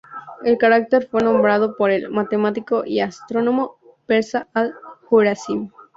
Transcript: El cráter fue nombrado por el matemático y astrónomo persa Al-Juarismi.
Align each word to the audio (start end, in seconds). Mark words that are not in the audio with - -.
El 0.43 0.57
cráter 0.57 1.05
fue 1.07 1.21
nombrado 1.21 1.77
por 1.77 1.91
el 1.91 2.09
matemático 2.09 2.83
y 2.83 3.01
astrónomo 3.01 3.77
persa 4.07 4.47
Al-Juarismi. 4.51 5.69